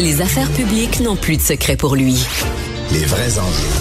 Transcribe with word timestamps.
Les 0.00 0.20
affaires 0.20 0.50
publiques 0.52 1.00
n'ont 1.00 1.16
plus 1.16 1.36
de 1.36 1.42
secret 1.42 1.76
pour 1.76 1.96
lui. 1.96 2.14
Les 2.92 3.04
vrais 3.04 3.36
enjeux. 3.36 3.74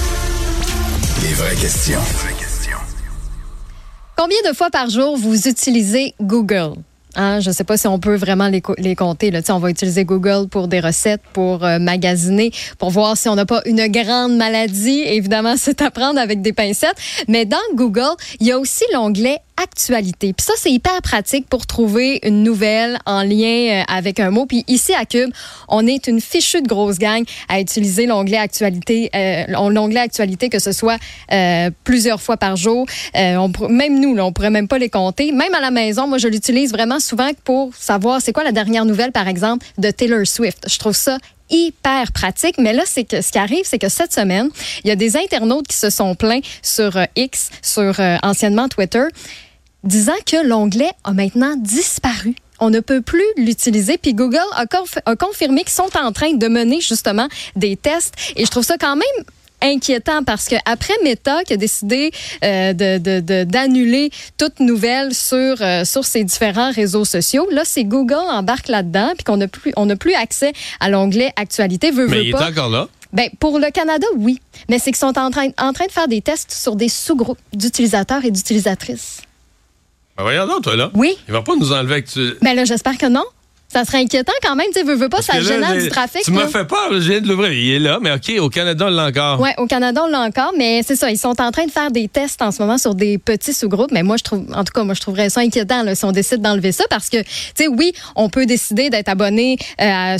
Les 1.22 1.34
vraies 1.34 1.56
questions. 1.56 2.00
Combien 4.16 4.38
de 4.50 4.56
fois 4.56 4.72
par 4.72 4.90
jour 4.90 5.16
vous 5.16 5.48
utilisez 5.48 6.16
Google? 6.20 6.74
Hein, 7.16 7.40
je 7.40 7.50
ne 7.50 7.54
sais 7.54 7.64
pas 7.64 7.78
si 7.78 7.86
on 7.88 8.00
peut 8.00 8.16
vraiment 8.16 8.48
les, 8.48 8.64
les 8.80 8.96
compter. 8.96 9.30
Là. 9.30 9.42
On 9.50 9.60
va 9.60 9.70
utiliser 9.70 10.06
Google 10.06 10.48
pour 10.50 10.68
des 10.68 10.80
recettes, 10.80 11.22
pour 11.34 11.64
euh, 11.64 11.78
magasiner, 11.78 12.52
pour 12.80 12.90
voir 12.90 13.16
si 13.16 13.30
on 13.30 13.36
n'a 13.36 13.46
pas 13.46 13.62
une 13.66 13.86
grande 13.88 14.38
maladie. 14.38 15.02
Évidemment, 15.06 15.54
c'est 15.58 15.84
à 15.84 15.92
prendre 15.92 16.20
avec 16.20 16.42
des 16.42 16.52
pincettes. 16.52 16.98
Mais 17.28 17.46
dans 17.46 17.58
Google, 17.76 18.16
il 18.40 18.48
y 18.48 18.52
a 18.52 18.58
aussi 18.58 18.86
l'onglet 18.92 19.38
actualité. 19.62 20.34
Puis 20.34 20.46
ça, 20.46 20.54
c'est 20.58 20.72
hyper 20.72 21.02
pratique 21.02 21.48
pour 21.48 21.66
trouver 21.66 22.20
une 22.24 22.44
nouvelle 22.44 23.00
en 23.06 23.24
lien 23.24 23.82
euh, 23.82 23.84
avec 23.88 24.20
un 24.20 24.32
mot. 24.32 24.46
Puis 24.46 24.64
ici, 24.68 24.94
à 24.94 25.06
Cube, 25.06 25.32
on 25.68 25.86
est 25.86 26.08
une 26.08 26.22
fichue 26.22 26.62
de 26.62 26.68
grosse 26.68 27.00
gang 27.00 27.24
à 27.50 27.60
utiliser 27.60 28.06
l'onglet 28.06 28.38
actualité, 28.38 29.10
euh, 29.16 29.46
l'onglet 29.48 30.00
actualité, 30.00 30.50
que 30.50 30.60
ce 30.60 30.72
soit 30.72 30.98
euh, 31.32 31.70
plusieurs 31.84 32.22
fois 32.22 32.38
par 32.38 32.56
jour. 32.56 32.86
Euh, 33.16 33.36
on, 33.36 33.52
même 33.70 34.00
nous, 34.00 34.16
là, 34.16 34.26
on 34.26 34.32
pourrait 34.32 34.50
même 34.50 34.68
pas 34.68 34.78
les 34.78 34.90
compter. 34.90 35.32
Même 35.32 35.54
à 35.54 35.60
la 35.60 35.72
maison, 35.72 36.08
moi, 36.08 36.18
je 36.18 36.28
l'utilise 36.28 36.72
vraiment 36.72 37.00
souvent 37.00 37.32
pour 37.44 37.76
savoir 37.76 38.22
c'est 38.22 38.34
quoi 38.34 38.44
la 38.44 38.52
dernière 38.52 38.86
nouvelle, 38.86 39.12
par 39.12 39.28
exemple, 39.28 39.66
de 39.78 39.92
Taylor 39.92 40.26
Swift. 40.26 40.66
Je 40.68 40.78
trouve 40.78 40.96
ça 40.96 41.18
hyper 41.50 42.12
pratique. 42.12 42.58
Mais 42.58 42.74
là, 42.74 42.84
c'est 42.86 43.04
que 43.04 43.22
ce 43.22 43.32
qui 43.32 43.38
arrive, 43.38 43.64
c'est 43.64 43.80
que 43.80 43.90
cette 43.90 44.14
semaine, 44.14 44.50
il 44.84 44.88
y 44.88 44.92
a 44.92 44.96
des 44.96 45.18
internautes 45.18 45.68
qui 45.68 45.78
se 45.78 45.90
sont 45.90 46.16
plaints 46.16 46.42
sur 46.62 46.98
euh, 46.98 47.06
X, 47.16 47.50
sur 47.62 48.00
euh, 48.00 48.18
anciennement 48.24 48.68
Twitter, 48.68 49.06
disant 49.88 50.14
que 50.26 50.46
l'onglet 50.46 50.92
a 51.04 51.14
maintenant 51.14 51.56
disparu. 51.58 52.36
On 52.60 52.70
ne 52.70 52.80
peut 52.80 53.02
plus 53.02 53.24
l'utiliser. 53.38 53.98
Puis 53.98 54.14
Google 54.14 54.38
a, 54.56 54.66
conf- 54.66 55.00
a 55.06 55.16
confirmé 55.16 55.62
qu'ils 55.64 55.72
sont 55.74 55.90
en 55.98 56.12
train 56.12 56.34
de 56.34 56.48
mener 56.48 56.82
justement 56.82 57.28
des 57.56 57.76
tests. 57.76 58.14
Et 58.36 58.46
je 58.46 58.52
trouve 58.52 58.64
ça 58.64 58.78
quand 58.80 58.96
même 58.96 59.26
inquiétant 59.62 60.24
parce 60.24 60.46
que 60.48 60.56
après 60.66 60.94
Meta 61.04 61.44
qui 61.44 61.54
a 61.54 61.58
décidé 61.58 62.12
euh, 62.44 62.74
de- 62.74 63.44
d'annuler 63.44 64.12
toute 64.38 64.60
nouvelle 64.60 65.16
sur 65.16 65.60
euh, 65.62 65.84
sur 65.84 66.06
ses 66.06 66.24
différents 66.24 66.72
réseaux 66.72 67.06
sociaux 67.06 67.48
là 67.50 67.64
c'est 67.66 67.84
Google 67.84 68.14
embarque 68.30 68.68
là-dedans 68.68 69.14
puis 69.16 69.24
qu'on 69.24 69.38
n'a 69.38 69.48
plus 69.48 69.74
on 69.76 69.88
n'a 69.88 69.96
plus 69.96 70.14
accès 70.14 70.54
à 70.80 70.90
l'onglet 70.90 71.34
actualité 71.38 71.90
veut 71.90 72.06
Mais 72.08 72.18
veut 72.18 72.24
il 72.26 72.30
est 72.30 72.36
encore 72.36 72.70
là. 72.70 72.88
ben, 73.14 73.30
pour 73.40 73.58
le 73.58 73.72
Canada, 73.72 74.06
oui. 74.18 74.40
Mais 74.70 74.78
c'est 74.78 74.92
qu'ils 74.92 74.98
sont 74.98 75.18
en 75.18 75.32
train, 75.32 75.48
en 75.58 75.74
train 75.74 75.88
de 75.88 75.92
faire 75.92 76.08
des 76.08 76.22
tests 76.22 76.52
sur 76.52 76.76
des 76.76 76.90
sous-groupes 76.90 77.40
d'utilisateurs 77.52 78.24
et 78.26 78.30
d'utilisatrices. 78.30 79.22
Ben 80.18 80.24
voyons 80.24 80.48
donc, 80.48 80.64
toi, 80.64 80.76
là. 80.76 80.90
Oui. 80.96 81.16
Il 81.28 81.32
va 81.32 81.42
pas 81.44 81.54
nous 81.56 81.72
enlever 81.72 81.94
avec 81.94 82.08
tu... 82.08 82.34
Ben 82.42 82.56
là, 82.56 82.66
j'espère 82.66 82.98
que 82.98 83.06
non. 83.06 83.24
Ça 83.70 83.84
serait 83.84 83.98
inquiétant 83.98 84.32
quand 84.42 84.56
même. 84.56 84.68
Tu 84.74 84.82
veux, 84.82 84.96
veux 84.96 85.10
pas, 85.10 85.18
Parce 85.18 85.28
ça 85.28 85.34
que 85.40 85.44
génère 85.44 85.76
du 85.76 85.90
trafic. 85.90 86.22
Tu 86.24 86.32
m'as 86.32 86.48
fait 86.48 86.64
peur, 86.64 86.88
je 86.94 87.00
viens 87.12 87.20
de 87.20 87.28
l'ouvrir. 87.28 87.52
Il 87.52 87.70
est 87.74 87.80
là, 87.80 88.00
mais 88.02 88.14
OK, 88.14 88.32
au 88.40 88.48
Canada, 88.50 88.86
on 88.88 88.90
l'a 88.90 89.08
encore. 89.08 89.42
Ouais, 89.42 89.54
au 89.58 89.66
Canada, 89.68 90.04
on 90.06 90.08
l'a 90.08 90.22
encore, 90.22 90.54
mais 90.58 90.84
c'est 90.88 90.96
ça. 90.96 91.12
Ils 91.12 91.18
sont 91.18 91.40
en 91.42 91.52
train 91.52 91.66
de 91.66 91.72
faire 91.72 91.92
des 91.92 92.08
tests 92.08 92.42
en 92.42 92.52
ce 92.54 92.62
moment 92.62 92.78
sur 92.78 92.96
des 92.96 93.18
petits 93.18 93.54
sous-groupes. 93.54 93.92
Mais 93.92 94.04
moi, 94.04 94.16
je 94.18 94.24
trouve, 94.24 94.46
en 94.56 94.64
tout 94.64 94.72
cas, 94.74 94.84
moi, 94.86 94.94
je 94.94 95.02
trouverais 95.02 95.30
ça 95.30 95.42
inquiétant 95.42 95.84
là, 95.84 95.96
si 95.96 96.06
on 96.06 96.14
décide 96.14 96.42
d'enlever 96.42 96.72
ça 96.72 96.86
parce 96.90 97.10
que, 97.10 97.18
tu 97.22 97.26
sais, 97.56 97.68
oui, 97.68 97.92
on 98.16 98.30
peut 98.30 98.46
décider 98.46 98.90
d'être 98.90 99.10
abonné 99.10 99.58
euh, 99.82 100.18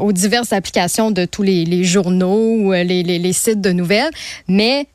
aux 0.00 0.10
diverses 0.12 0.52
applications 0.52 1.12
de 1.12 1.24
tous 1.24 1.42
les, 1.44 1.64
les 1.64 1.84
journaux 1.84 2.56
ou 2.58 2.72
euh, 2.72 2.82
les, 2.82 3.04
les- 3.04 3.20
les 3.20 3.32
sites 3.32 3.60
de 3.60 3.70
nouvelles, 3.70 4.10
mais 4.48 4.88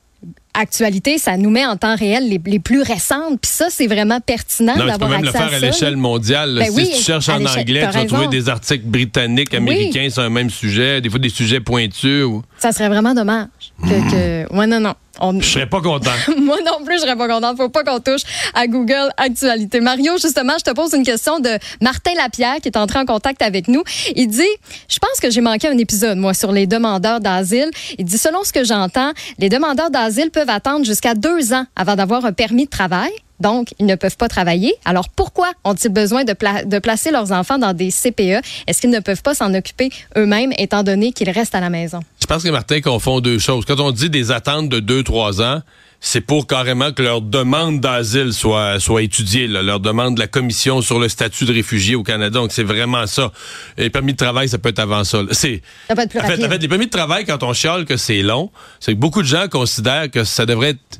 actualité, 0.58 1.18
ça 1.18 1.38
nous 1.38 1.50
met 1.50 1.66
en 1.66 1.76
temps 1.78 1.96
réel 1.96 2.28
les, 2.30 2.42
les 2.46 2.60
plus 2.60 2.82
récentes. 2.82 3.40
Puis 3.42 3.52
ça, 3.52 3.68
c'est 3.70 3.88
vraiment 3.88 4.20
pertinent 4.20 4.76
Non, 4.76 4.86
mais 4.86 4.92
tu 4.94 4.98
peux 4.98 5.00
d'avoir 5.00 5.10
même 5.12 5.22
le 5.24 5.28
accès 5.30 5.38
faire 5.40 5.48
à, 5.54 5.56
à 5.56 5.60
ça. 5.60 5.66
l'échelle 5.66 5.98
mondiale. 5.98 6.56
Ben 6.60 6.66
si 6.66 6.72
oui, 6.76 6.92
tu 6.96 7.02
cherches 7.04 7.30
à 7.30 7.36
en 7.38 7.46
anglais, 7.46 7.88
tu 7.92 7.98
vas 7.98 8.06
trouver 8.06 8.28
des 8.28 8.50
articles 8.50 8.86
britanniques, 8.86 9.54
américains 9.54 10.10
sur 10.10 10.24
un 10.24 10.30
même 10.30 10.50
sujet, 10.50 11.02
des 11.02 11.10
fois 11.10 11.20
des 11.20 11.30
sujets 11.30 11.60
pointus. 11.60 12.24
ou- 12.26 12.44
Ça 12.58 12.72
serait 12.72 12.90
vraiment 12.90 13.14
dommage 13.14 13.48
que... 13.82 14.12
que... 14.48 14.54
Ouais, 14.56 14.68
non, 14.68 14.80
non. 14.80 14.94
On... 15.20 15.40
Je 15.40 15.48
serais 15.48 15.66
pas 15.66 15.82
content. 15.82 16.12
Moi 16.38 16.58
non 16.66 16.84
plus, 16.86 16.96
je 16.96 17.02
serais 17.02 17.16
pas 17.16 17.28
contente. 17.28 17.58
Faut 17.58 17.70
pas 17.70 17.84
qu'on 17.84 18.00
touche 18.00 18.22
à 18.54 18.68
Google 18.68 19.10
Actualité. 19.18 19.80
Mario, 19.80 20.14
justement, 20.18 20.54
je 20.58 20.64
te 20.64 20.72
pose 20.72 20.94
une 20.94 21.04
question 21.04 21.40
de 21.40 21.58
Martin 21.82 22.14
Lapierre 22.16 22.58
qui 22.62 22.70
est 22.70 22.78
entré 22.78 23.00
en 23.00 23.06
contact 23.06 23.42
avec 23.42 23.68
nous. 23.68 23.84
Il 24.16 24.28
dit, 24.28 24.42
je 24.90 25.00
pense 25.00 25.20
que 25.22 25.30
j'ai 25.30 25.42
manqué 25.42 25.68
un 25.68 25.78
épisode, 25.78 26.18
moi, 26.18 26.34
sur 26.34 26.52
les 26.52 26.68
demandeurs 26.68 27.20
d'asile. 27.20 27.70
Il 27.98 28.06
dit, 28.06 28.18
selon 28.18 28.44
ce 28.44 28.54
que 28.54 28.64
j'entends, 28.64 29.12
les 29.40 29.50
demandeurs 29.50 29.90
d'asile 29.90 30.32
peuvent 30.32 30.50
attendre 30.50 30.86
jusqu'à 30.86 31.14
deux 31.14 31.54
ans 31.54 31.66
avant 31.76 31.96
d'avoir 31.96 32.26
un 32.26 32.34
permis 32.34 32.66
de 32.66 32.70
travail. 32.70 33.12
Donc, 33.40 33.74
ils 33.80 33.86
ne 33.86 33.96
peuvent 33.96 34.18
pas 34.18 34.28
travailler. 34.28 34.74
Alors, 34.86 35.10
pourquoi 35.10 35.52
ont-ils 35.64 35.90
besoin 35.92 36.24
de, 36.24 36.34
pla- 36.34 36.64
de 36.66 36.80
placer 36.80 37.12
leurs 37.12 37.32
enfants 37.32 37.58
dans 37.60 37.74
des 37.74 37.92
CPE? 37.92 38.42
Est-ce 38.68 38.82
qu'ils 38.82 38.90
ne 38.90 39.00
peuvent 39.00 39.22
pas 39.22 39.36
s'en 39.36 39.54
occuper 39.54 39.90
eux-mêmes, 40.18 40.52
étant 40.58 40.84
donné 40.84 41.12
qu'ils 41.12 41.30
restent 41.30 41.56
à 41.56 41.60
la 41.60 41.70
maison? 41.70 42.00
Je 42.20 42.26
pense 42.26 42.44
que 42.44 42.50
Martin 42.50 42.82
confond 42.82 43.20
deux 43.20 43.40
choses. 43.40 43.64
Quand 43.66 43.80
on 43.80 43.92
dit 43.92 44.10
des 44.10 44.32
attentes 44.32 44.70
de 44.70 44.80
2-3 45.02 45.42
ans, 45.44 45.62
c'est 46.00 46.22
pour 46.22 46.46
carrément 46.46 46.92
que 46.92 47.02
leur 47.02 47.22
demande 47.22 47.80
d'asile 47.80 48.32
soit, 48.34 48.80
soit 48.80 49.02
étudiée, 49.02 49.48
là. 49.48 49.64
leur 49.64 49.80
demande 49.80 50.16
de 50.16 50.20
la 50.20 50.28
commission 50.28 50.82
sur 50.82 51.00
le 51.00 51.10
statut 51.10 51.46
de 51.46 51.54
réfugié 51.54 51.96
au 51.96 52.04
Canada. 52.04 52.40
Donc, 52.40 52.52
c'est 52.52 52.64
vraiment 52.64 53.08
ça. 53.08 53.32
Les 53.78 53.90
permis 53.90 54.14
de 54.14 54.18
travail, 54.18 54.48
ça 54.50 54.58
peut 54.58 54.70
être 54.70 54.80
avant 54.80 55.04
ça. 55.04 55.20
C'est, 55.32 55.62
Ça 55.88 55.96
peut 55.96 56.02
être 56.04 56.10
plus 56.12 56.20
en 56.20 56.24
fait, 56.24 56.44
en 56.46 56.50
fait, 56.50 56.58
les 56.60 56.68
permis 56.68 56.86
de 56.86 56.92
travail, 56.92 57.26
quand 57.26 57.42
on 57.44 57.54
chiale 57.54 57.86
que 57.86 57.98
c'est 57.98 58.22
long, 58.22 58.52
c'est 58.80 58.94
que 58.94 59.00
beaucoup 59.00 59.22
de 59.22 59.28
gens 59.28 59.48
considèrent 59.48 60.10
que 60.12 60.24
ça 60.24 60.46
devrait 60.46 60.72
être 60.72 61.00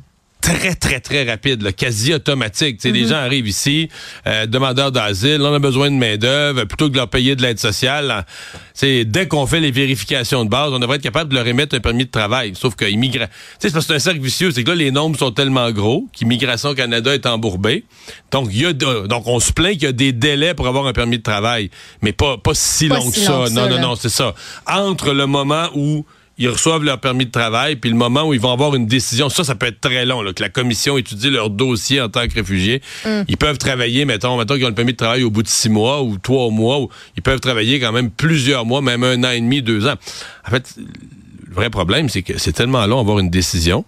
très, 0.56 0.76
très, 0.76 1.00
très 1.00 1.24
rapide, 1.30 1.62
là, 1.62 1.72
quasi 1.72 2.14
automatique. 2.14 2.82
Sais, 2.82 2.92
Les 2.92 3.06
Mm-hmm. 3.06 3.10
gens 3.10 3.16
arrivent 3.16 3.48
ici, 3.48 3.90
euh, 4.28 4.46
demandeurs 4.46 4.92
d'asile, 4.92 5.42
on 5.42 5.54
a 5.54 5.60
besoin 5.60 5.90
de 5.92 5.96
main-d'œuvre, 5.96 6.64
plutôt 6.66 6.88
que 6.88 6.92
de 6.94 6.98
leur 6.98 7.10
payer 7.10 7.36
de 7.36 7.42
l'aide 7.42 7.60
sociale. 7.60 8.26
c'est 8.74 9.06
dès 9.06 9.28
qu'on 9.28 9.46
fait 9.48 9.60
les 9.60 9.72
vérifications 9.72 10.46
de 10.46 10.50
base, 10.50 10.72
on 10.72 10.80
devrait 10.80 10.98
être 10.98 11.02
capable 11.04 11.30
de 11.32 11.36
leur 11.36 11.48
émettre 11.48 11.76
un 11.76 11.80
permis 11.80 12.06
de 12.06 12.12
travail. 12.12 12.54
Sauf 12.56 12.76
que 12.76 12.86
immigra... 12.86 13.28
tu 13.28 13.34
sais, 13.60 13.68
c'est 13.70 13.72
parce 13.74 13.86
que 13.86 13.94
c'est 13.94 13.96
un 13.98 14.00
cercle 14.00 14.22
vicieux, 14.22 14.52
c'est 14.52 14.64
que 14.64 14.70
là, 14.70 14.76
les 14.76 14.92
nombres 14.92 15.18
sont 15.18 15.32
tellement 15.32 15.72
gros 15.72 16.08
qu'Immigration 16.14 16.74
Canada 16.76 17.14
est 17.14 17.26
embourbé. 17.26 17.84
Donc, 18.32 18.50
il 18.52 18.62
y 18.62 18.66
a 18.66 18.74
de- 18.74 19.08
donc 19.08 19.24
on 19.28 19.40
se 19.40 19.52
plaint 19.52 19.74
qu'il 19.74 19.84
y 19.84 19.88
a 19.88 19.92
des 19.92 20.12
délais 20.14 20.54
pour 20.54 20.68
avoir 20.68 20.86
un 20.88 20.94
permis 20.94 21.18
de 21.18 21.24
travail, 21.24 21.70
mais 22.02 22.14
pas, 22.14 22.38
pas 22.38 22.54
si 22.54 22.88
Pas 22.88 22.96
long 22.96 23.12
si 23.12 23.20
que 23.20 23.26
ça. 23.26 23.32
long 23.32 23.46
que 23.46 23.50
non, 23.50 23.64
ça, 23.64 23.70
non, 23.70 23.80
non, 23.82 23.96
c'est 23.96 24.10
ça. 24.10 24.34
Entre 24.68 25.12
le 25.14 25.26
moment 25.26 25.68
où 25.76 26.06
ils 26.38 26.50
reçoivent 26.50 26.84
leur 26.84 27.00
permis 27.00 27.26
de 27.26 27.32
travail, 27.32 27.76
puis 27.76 27.90
le 27.90 27.96
moment 27.96 28.28
où 28.28 28.34
ils 28.34 28.40
vont 28.40 28.52
avoir 28.52 28.76
une 28.76 28.86
décision, 28.86 29.30
ça, 29.30 29.44
ça 29.44 29.56
peut 29.56 29.66
être 29.66 29.82
très 29.82 30.06
long, 30.06 30.22
là, 30.22 30.34
que 30.34 30.44
la 30.44 30.50
commission 30.50 30.98
étudie 30.98 31.30
leur 31.30 31.50
dossier 31.50 32.00
en 32.00 32.10
tant 32.10 32.28
que 32.28 32.34
réfugiés. 32.34 32.82
Mm. 33.06 33.22
Ils 33.28 33.38
peuvent 33.38 33.58
travailler, 33.58 34.06
mettons, 34.06 34.38
mettons 34.38 34.56
qu'ils 34.56 34.66
ont 34.66 34.70
le 34.70 34.76
permis 34.76 34.94
de 34.94 34.98
travail 34.98 35.24
au 35.24 35.32
bout 35.32 35.44
de 35.44 35.48
six 35.48 35.70
mois 35.70 36.04
ou 36.04 36.18
trois 36.18 36.50
mois, 36.50 36.80
ou 36.80 36.90
ils 37.16 37.24
peuvent 37.24 37.40
travailler 37.40 37.80
quand 37.80 37.92
même 37.92 38.12
plusieurs 38.12 38.66
mois, 38.66 38.82
même 38.82 39.04
un 39.04 39.24
an 39.24 39.32
et 39.32 39.42
demi, 39.42 39.62
deux 39.62 39.88
ans. 39.88 39.96
En 40.46 40.52
fait, 40.52 40.76
le 41.48 41.54
vrai 41.54 41.70
problème, 41.70 42.10
c'est 42.10 42.22
que 42.22 42.38
c'est 42.38 42.54
tellement 42.54 42.86
long 42.86 42.98
d'avoir 42.98 43.20
une 43.20 43.30
décision, 43.30 43.84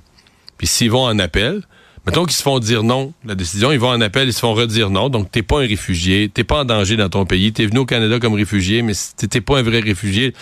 puis 0.57 0.67
s'ils 0.67 0.91
vont 0.91 1.03
en 1.03 1.19
appel, 1.19 1.61
Mettons 2.05 2.25
qu'ils 2.25 2.37
se 2.37 2.41
font 2.41 2.59
dire 2.59 2.81
non, 2.81 3.13
la 3.25 3.35
décision, 3.35 3.71
ils 3.71 3.79
vont 3.79 3.89
en 3.89 4.01
appel, 4.01 4.27
ils 4.27 4.33
se 4.33 4.39
font 4.39 4.53
redire 4.53 4.89
non. 4.89 5.09
Donc, 5.09 5.29
t'es 5.29 5.43
pas 5.43 5.57
un 5.57 5.67
réfugié, 5.67 6.29
t'es 6.33 6.43
pas 6.43 6.61
en 6.61 6.65
danger 6.65 6.95
dans 6.95 7.09
ton 7.09 7.25
pays, 7.25 7.51
t'es 7.51 7.65
venu 7.65 7.79
au 7.79 7.85
Canada 7.85 8.19
comme 8.19 8.33
réfugié, 8.33 8.81
mais 8.81 8.93
t'es 9.29 9.41
pas 9.41 9.59
un 9.59 9.61
vrai 9.61 9.79
réfugié. 9.79 10.33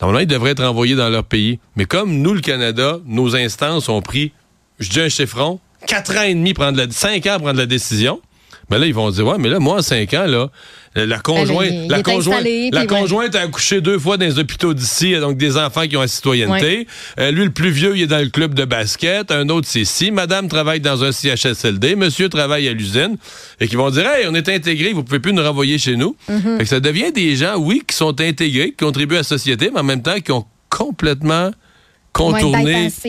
Normalement, 0.00 0.20
ils 0.20 0.26
devraient 0.26 0.50
être 0.50 0.64
envoyés 0.64 0.94
dans 0.94 1.08
leur 1.08 1.24
pays. 1.24 1.58
Mais 1.76 1.86
comme 1.86 2.18
nous, 2.18 2.34
le 2.34 2.40
Canada, 2.40 2.98
nos 3.06 3.34
instances 3.34 3.88
ont 3.88 4.02
pris, 4.02 4.32
je 4.78 4.90
dis 4.90 5.00
un 5.00 5.08
chiffron, 5.08 5.58
quatre 5.86 6.16
ans 6.16 6.22
et 6.22 6.34
demi, 6.34 6.52
prendre 6.52 6.78
la, 6.78 6.90
cinq 6.90 7.26
ans 7.26 7.38
prendre 7.38 7.58
la 7.58 7.66
décision, 7.66 8.20
ben 8.68 8.78
là, 8.78 8.86
ils 8.86 8.94
vont 8.94 9.10
dire, 9.10 9.26
ouais, 9.26 9.36
mais 9.38 9.48
là, 9.48 9.60
moi, 9.60 9.76
en 9.78 9.82
cinq 9.82 10.12
ans, 10.14 10.26
là, 10.26 10.50
la- 10.96 11.18
conjointe, 11.18 11.68
Ben, 11.68 11.82
il 11.84 11.90
la 11.90 12.02
conjointe, 12.02 12.38
installé, 12.38 12.70
la 12.72 12.80
ouais. 12.80 12.86
conjointe 12.86 13.34
a 13.34 13.42
accouché 13.42 13.80
deux 13.80 13.98
fois 13.98 14.16
dans 14.16 14.24
les 14.24 14.38
hôpitaux 14.38 14.74
d'ici, 14.74 15.14
donc 15.20 15.36
des 15.36 15.56
enfants 15.56 15.86
qui 15.86 15.96
ont 15.96 16.00
la 16.00 16.08
citoyenneté. 16.08 16.86
Euh, 17.20 17.30
lui, 17.30 17.44
le 17.44 17.50
plus 17.50 17.70
vieux, 17.70 17.96
il 17.96 18.02
est 18.02 18.06
dans 18.06 18.18
le 18.22 18.28
club 18.30 18.54
de 18.54 18.64
basket. 18.64 19.30
Un 19.30 19.48
autre, 19.50 19.68
c'est 19.70 19.80
ici. 19.82 20.10
Madame 20.10 20.48
travaille 20.48 20.80
dans 20.80 21.04
un 21.04 21.12
CHSLD. 21.12 21.96
Monsieur 21.96 22.28
travaille 22.28 22.66
à 22.66 22.72
l'usine. 22.72 23.16
Et 23.60 23.68
qui 23.68 23.76
vont 23.76 23.90
dire, 23.90 24.06
hey, 24.08 24.26
on 24.28 24.34
est 24.34 24.48
intégrés, 24.48 24.92
vous 24.92 25.04
pouvez 25.04 25.20
plus 25.20 25.32
nous 25.32 25.42
renvoyer 25.42 25.78
chez 25.78 25.96
nous. 25.96 26.16
Mm-hmm. 26.30 26.56
Fait 26.58 26.62
que 26.64 26.68
ça 26.68 26.80
devient 26.80 27.12
des 27.12 27.36
gens, 27.36 27.56
oui, 27.58 27.82
qui 27.86 27.94
sont 27.94 28.20
intégrés, 28.20 28.70
qui 28.70 28.84
contribuent 28.84 29.16
à 29.16 29.18
la 29.18 29.24
société, 29.24 29.70
mais 29.72 29.80
en 29.80 29.84
même 29.84 30.02
temps, 30.02 30.18
qui 30.20 30.32
ont 30.32 30.44
complètement 30.70 31.50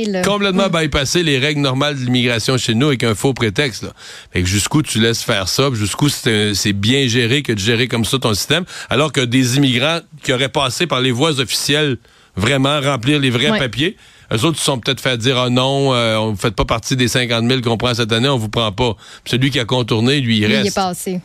là. 0.06 0.22
complètement 0.22 0.68
bypassé 0.70 1.24
les 1.24 1.38
règles 1.40 1.62
normales 1.62 1.98
de 2.00 2.04
l'immigration 2.06 2.58
chez 2.58 2.74
nous 2.74 2.88
avec 2.88 3.04
un 3.04 3.16
faux 3.16 3.34
prétexte. 3.34 3.84
Là. 3.84 3.90
Fait 4.34 4.42
que 4.42 4.48
jusqu'où 4.48 4.82
tu 4.82 5.00
laisses 5.00 5.24
faire 5.24 5.48
ça, 5.48 5.70
jusqu'où 5.74 6.10
c'est 6.10 6.74
bien 6.74 7.08
géré 7.08 7.42
que 7.44 7.54
de 7.54 7.60
gérer 7.60 7.88
comme 7.88 8.06
ça 8.06 8.20
ton 8.20 8.34
système, 8.34 8.66
alors 8.90 9.12
que 9.12 9.22
des 9.22 9.58
immigrants 9.58 10.00
qui 10.24 10.34
auraient 10.34 10.50
passé 10.50 10.88
par 10.88 11.02
les 11.02 11.12
voies 11.12 11.40
officielles 11.40 11.98
vraiment 12.36 12.80
remplir 12.82 13.20
les 13.20 13.30
vrais 13.32 13.50
Ouais. 13.50 13.58
papiers, 13.60 13.98
eux 14.32 14.44
autres, 14.46 14.58
ils 14.58 14.60
se 14.60 14.66
sont 14.66 14.78
peut-être 14.80 15.00
fait 15.00 15.18
dire, 15.18 15.38
ah 15.38 15.50
non, 15.50 15.94
euh, 15.94 16.18
on 16.18 16.32
ne 16.34 16.36
fait 16.36 16.52
pas 16.52 16.66
partie 16.66 16.96
des 16.96 17.08
50 17.08 17.48
000 17.48 17.62
qu'on 17.62 17.78
prend 17.78 17.94
cette 17.94 18.12
année, 18.12 18.28
on 18.30 18.38
vous 18.38 18.50
prend 18.50 18.72
pas. 18.72 18.94
Puis 19.24 19.32
celui 19.32 19.50
qui 19.52 19.60
a 19.60 19.66
contourné, 19.66 20.20
lui, 20.20 20.38
il 20.38 20.46
Lui, 20.46 20.48
il 20.48 20.54
est 20.54 20.62
reste. 20.64 20.76
passé. 20.76 21.22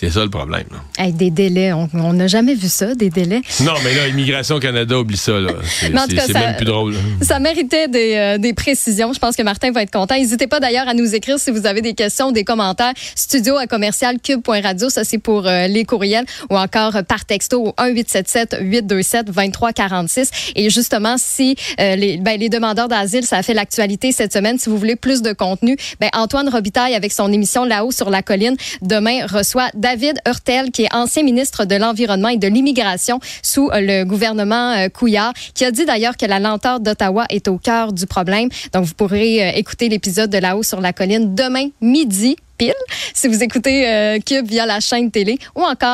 C'est 0.00 0.08
ça 0.08 0.24
le 0.24 0.30
problème. 0.30 0.64
là. 0.70 1.04
Hey, 1.04 1.12
des 1.12 1.30
délais, 1.30 1.74
on 1.74 2.12
n'a 2.14 2.26
jamais 2.26 2.54
vu 2.54 2.70
ça, 2.70 2.94
des 2.94 3.10
délais. 3.10 3.42
Non, 3.60 3.74
mais 3.84 3.92
là, 3.92 4.08
Immigration 4.08 4.58
Canada, 4.58 4.98
oublie 4.98 5.18
ça. 5.18 5.32
C'est 5.66 5.90
même 5.90 6.56
plus 6.56 6.64
drôle. 6.64 6.94
là. 6.94 7.00
Ça 7.20 7.38
méritait 7.38 7.86
des, 7.86 8.14
euh, 8.14 8.38
des 8.38 8.54
précisions. 8.54 9.12
Je 9.12 9.18
pense 9.18 9.36
que 9.36 9.42
Martin 9.42 9.72
va 9.72 9.82
être 9.82 9.90
content. 9.90 10.14
N'hésitez 10.14 10.46
pas 10.46 10.58
d'ailleurs 10.58 10.88
à 10.88 10.94
nous 10.94 11.14
écrire 11.14 11.38
si 11.38 11.50
vous 11.50 11.66
avez 11.66 11.82
des 11.82 11.92
questions, 11.92 12.32
des 12.32 12.44
commentaires. 12.44 12.94
Studio 13.14 13.58
à 13.58 13.66
commercial 13.66 14.16
cube.radio, 14.22 14.88
ça 14.88 15.04
c'est 15.04 15.18
pour 15.18 15.46
euh, 15.46 15.66
les 15.66 15.84
courriels 15.84 16.24
ou 16.48 16.56
encore 16.56 16.96
euh, 16.96 17.02
par 17.02 17.26
texto 17.26 17.60
au 17.62 17.74
1877 17.78 18.56
827 18.62 19.26
2346. 19.26 20.30
Et 20.56 20.70
justement, 20.70 21.16
si 21.18 21.56
les, 21.78 22.16
ben, 22.16 22.40
les 22.40 22.48
demandeurs 22.48 22.88
d'asile, 22.88 23.26
ça 23.26 23.36
a 23.36 23.42
fait 23.42 23.52
l'actualité 23.52 24.12
cette 24.12 24.32
semaine. 24.32 24.58
Si 24.58 24.70
vous 24.70 24.78
voulez 24.78 24.96
plus 24.96 25.20
de 25.20 25.34
contenu, 25.34 25.76
ben, 26.00 26.08
Antoine 26.14 26.48
Robitaille 26.48 26.94
avec 26.94 27.12
son 27.12 27.30
émission 27.30 27.66
Là-haut 27.66 27.90
sur 27.90 28.08
la 28.08 28.22
colline 28.22 28.56
demain 28.80 29.26
reçoit 29.26 29.68
David 29.74 29.89
Hurtel, 30.26 30.70
qui 30.70 30.82
est 30.84 30.94
ancien 30.94 31.22
ministre 31.22 31.64
de 31.64 31.74
l'Environnement 31.74 32.28
et 32.28 32.36
de 32.36 32.48
l'Immigration 32.48 33.20
sous 33.42 33.70
euh, 33.70 33.80
le 33.80 34.04
gouvernement 34.04 34.72
euh, 34.72 34.88
Couillard, 34.88 35.32
qui 35.54 35.64
a 35.64 35.70
dit 35.70 35.84
d'ailleurs 35.84 36.16
que 36.16 36.26
la 36.26 36.38
lenteur 36.38 36.80
d'Ottawa 36.80 37.26
est 37.30 37.48
au 37.48 37.58
cœur 37.58 37.92
du 37.92 38.06
problème. 38.06 38.48
Donc, 38.72 38.84
vous 38.84 38.94
pourrez 38.94 39.42
euh, 39.42 39.52
écouter 39.54 39.88
l'épisode 39.88 40.30
de 40.30 40.38
Là-haut 40.38 40.62
sur 40.62 40.80
la 40.80 40.92
colline 40.92 41.34
demain 41.34 41.68
midi 41.80 42.36
pile 42.60 42.74
si 43.14 43.26
vous 43.26 43.42
écoutez 43.42 43.88
euh, 43.88 44.18
Cube 44.18 44.46
via 44.46 44.66
la 44.66 44.80
chaîne 44.80 45.10
télé 45.10 45.38
ou 45.54 45.62
encore 45.62 45.88